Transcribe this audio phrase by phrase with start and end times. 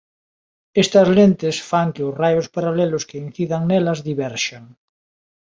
[0.83, 4.63] Estas lentes fan que os raios paralelos que incidan nelas diverxan.